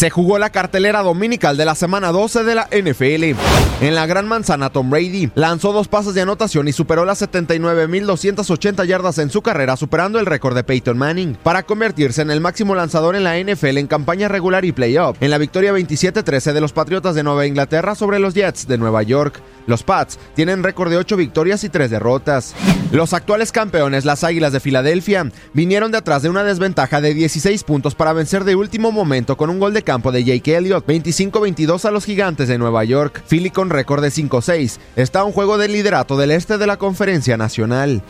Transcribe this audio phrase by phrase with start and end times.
[0.00, 3.38] Se jugó la cartelera dominical de la semana 12 de la NFL.
[3.82, 8.86] En la Gran Manzana, Tom Brady lanzó dos pases de anotación y superó las 79.280
[8.86, 12.74] yardas en su carrera, superando el récord de Peyton Manning, para convertirse en el máximo
[12.74, 16.72] lanzador en la NFL en campaña regular y playoff, en la victoria 27-13 de los
[16.72, 19.42] Patriotas de Nueva Inglaterra sobre los Jets de Nueva York.
[19.66, 22.54] Los Pats tienen récord de 8 victorias y 3 derrotas.
[22.90, 27.62] Los actuales campeones, las Águilas de Filadelfia, vinieron de atrás de una desventaja de 16
[27.64, 31.84] puntos para vencer de último momento con un gol de campo de Jake Elliott, 25-22
[31.84, 33.24] a los Gigantes de Nueva York.
[33.28, 36.76] Philly con récord de 5-6 está a un juego de liderato del este de la
[36.76, 38.00] Conferencia Nacional.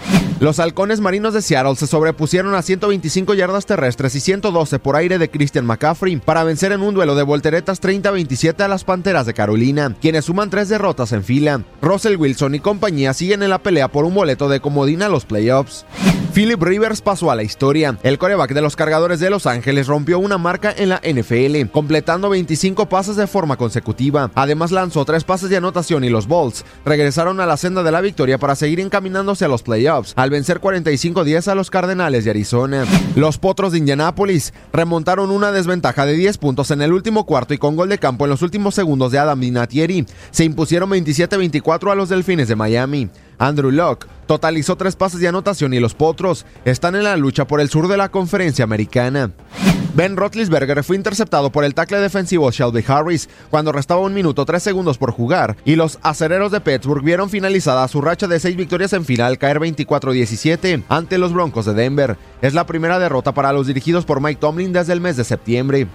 [0.41, 5.17] Los halcones marinos de Seattle se sobrepusieron a 125 yardas terrestres y 112 por aire
[5.17, 9.33] de Christian McCaffrey para vencer en un duelo de volteretas 30-27 a las Panteras de
[9.33, 11.63] Carolina, quienes suman tres derrotas en fila.
[11.81, 15.25] Russell Wilson y compañía siguen en la pelea por un boleto de comodín a los
[15.25, 15.87] playoffs.
[16.33, 17.99] Philip Rivers pasó a la historia.
[18.05, 22.29] El coreback de los cargadores de Los Ángeles rompió una marca en la NFL, completando
[22.31, 24.31] 25 pases de forma consecutiva.
[24.35, 28.01] Además lanzó tres pases de anotación y los Bolts regresaron a la senda de la
[28.01, 32.85] victoria para seguir encaminándose a los playoffs, al vencer 45-10 a los Cardenales de Arizona.
[33.17, 37.59] Los Potros de Indianápolis remontaron una desventaja de 10 puntos en el último cuarto y
[37.59, 41.95] con gol de campo en los últimos segundos de Adam Vinatieri se impusieron 27-24 a
[41.97, 43.11] los Delfines de Miami.
[43.41, 47.61] Andrew Locke totalizó tres pases de anotación y los Potros están en la lucha por
[47.61, 49.33] el sur de la conferencia americana.
[49.95, 54.63] Ben Roethlisberger fue interceptado por el tackle defensivo Shelby Harris cuando restaba un minuto tres
[54.63, 58.93] segundos por jugar y los acereros de Pittsburgh vieron finalizada su racha de seis victorias
[58.93, 62.17] en final caer 24-17 ante los Broncos de Denver.
[62.41, 65.89] Es la primera derrota para los dirigidos por Mike Tomlin desde el mes de septiembre.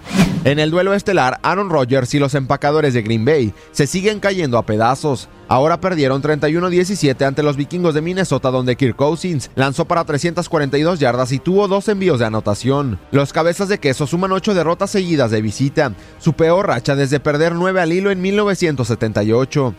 [0.46, 4.58] En el duelo estelar, Aaron Rodgers y los empacadores de Green Bay se siguen cayendo
[4.58, 5.28] a pedazos.
[5.48, 11.32] Ahora perdieron 31-17 ante los vikingos de Minnesota donde Kirk Cousins lanzó para 342 yardas
[11.32, 13.00] y tuvo dos envíos de anotación.
[13.10, 17.56] Los cabezas de queso suman 8 derrotas seguidas de visita, su peor racha desde perder
[17.56, 19.74] 9 al hilo en 1978.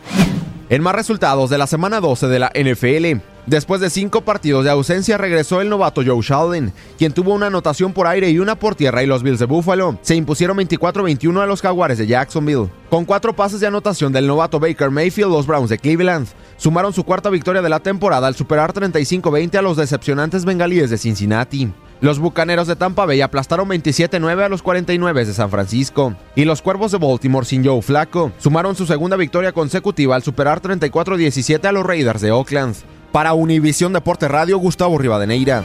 [0.68, 4.70] En más resultados de la semana 12 de la NFL, Después de cinco partidos de
[4.70, 8.74] ausencia regresó el novato Joe Sheldon, quien tuvo una anotación por aire y una por
[8.74, 12.68] tierra y los Bills de Buffalo se impusieron 24-21 a los Jaguares de Jacksonville.
[12.90, 16.28] Con cuatro pases de anotación del novato Baker Mayfield, los Browns de Cleveland
[16.58, 20.98] sumaron su cuarta victoria de la temporada al superar 35-20 a los decepcionantes bengalíes de
[20.98, 21.72] Cincinnati.
[22.02, 26.14] Los Bucaneros de Tampa Bay aplastaron 27-9 a los 49 de San Francisco.
[26.36, 30.60] Y los Cuervos de Baltimore sin Joe Flaco sumaron su segunda victoria consecutiva al superar
[30.60, 32.76] 34-17 a los Raiders de Oakland.
[33.18, 35.64] Para Univisión Deporte Radio, Gustavo Rivadeneira.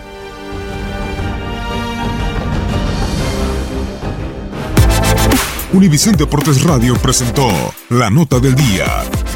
[5.72, 7.48] Univisión Deportes Radio presentó
[7.90, 8.88] la nota del día.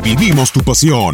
[0.04, 1.14] Vivimos tu pasión